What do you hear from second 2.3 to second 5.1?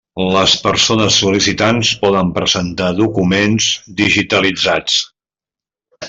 presentar documents digitalitzats.